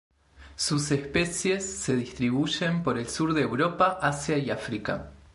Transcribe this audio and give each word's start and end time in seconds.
Sus 0.55 0.89
especies 0.89 1.63
se 1.63 1.95
distribuyen 1.95 2.81
por 2.81 2.97
el 2.97 3.07
sur 3.07 3.35
de 3.35 3.43
Europa, 3.43 3.99
Asia 4.01 4.35
y 4.39 4.49
África. 4.49 5.11